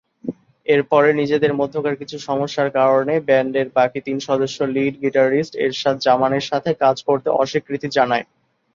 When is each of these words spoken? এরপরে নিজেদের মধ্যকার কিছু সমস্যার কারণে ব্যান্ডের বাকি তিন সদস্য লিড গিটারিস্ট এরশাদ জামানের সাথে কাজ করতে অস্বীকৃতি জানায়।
এরপরে 0.67 1.09
নিজেদের 1.13 1.51
মধ্যকার 1.53 1.95
কিছু 1.95 2.17
সমস্যার 2.27 2.69
কারণে 2.77 3.13
ব্যান্ডের 3.27 3.67
বাকি 3.75 3.99
তিন 4.07 4.17
সদস্য 4.27 4.57
লিড 4.75 4.93
গিটারিস্ট 5.03 5.53
এরশাদ 5.65 5.95
জামানের 6.05 6.45
সাথে 6.49 6.69
কাজ 6.83 6.97
করতে 7.07 7.29
অস্বীকৃতি 7.41 7.87
জানায়। 7.97 8.25